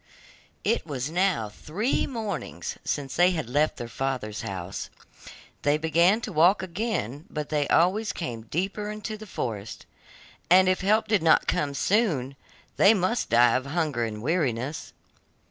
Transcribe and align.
It 0.63 0.83
was 0.83 1.11
now 1.11 1.47
three 1.47 2.07
mornings 2.07 2.75
since 2.83 3.15
they 3.15 3.29
had 3.33 3.47
left 3.47 3.77
their 3.77 3.87
father's 3.87 4.41
house. 4.41 4.89
They 5.61 5.77
began 5.77 6.21
to 6.21 6.33
walk 6.33 6.63
again, 6.63 7.25
but 7.29 7.49
they 7.49 7.67
always 7.67 8.11
came 8.11 8.41
deeper 8.47 8.89
into 8.89 9.15
the 9.15 9.27
forest, 9.27 9.85
and 10.49 10.67
if 10.67 10.81
help 10.81 11.07
did 11.07 11.21
not 11.21 11.45
come 11.45 11.75
soon, 11.75 12.35
they 12.77 12.95
must 12.95 13.29
die 13.29 13.55
of 13.55 13.67
hunger 13.67 14.03
and 14.03 14.23
weariness. 14.23 14.91